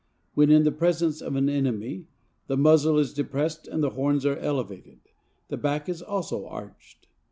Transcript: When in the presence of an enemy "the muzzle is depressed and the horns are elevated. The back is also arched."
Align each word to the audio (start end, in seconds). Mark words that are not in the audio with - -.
When 0.33 0.49
in 0.49 0.63
the 0.63 0.71
presence 0.71 1.21
of 1.21 1.35
an 1.35 1.47
enemy 1.47 2.07
"the 2.47 2.57
muzzle 2.57 2.97
is 2.97 3.13
depressed 3.13 3.67
and 3.67 3.83
the 3.83 3.91
horns 3.91 4.25
are 4.25 4.35
elevated. 4.37 5.01
The 5.49 5.57
back 5.57 5.87
is 5.87 6.01
also 6.01 6.47
arched." 6.47 7.05